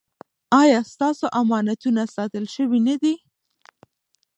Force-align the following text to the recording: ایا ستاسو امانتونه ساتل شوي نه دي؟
ایا 0.61 0.79
ستاسو 0.93 1.25
امانتونه 1.41 2.03
ساتل 2.15 2.45
شوي 2.55 2.79
نه 2.87 2.95
دي؟ 3.01 3.13